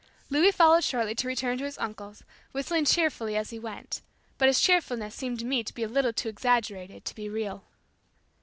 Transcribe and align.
Louis 0.31 0.49
followed 0.49 0.83
shortly 0.83 1.13
to 1.13 1.27
return 1.27 1.59
to 1.59 1.63
his 1.63 1.77
uncle's, 1.77 2.23
whistling 2.53 2.85
cheerfully 2.85 3.37
as 3.37 3.51
he 3.51 3.59
went; 3.59 4.01
but 4.39 4.47
his 4.47 4.59
cheerfulness 4.59 5.13
seemed 5.13 5.37
to 5.37 5.45
me 5.45 5.63
to 5.63 5.75
be 5.75 5.83
a 5.83 5.87
little 5.87 6.11
too 6.11 6.27
exaggerated 6.29 7.05
to 7.05 7.13
be 7.13 7.29
real. 7.29 7.65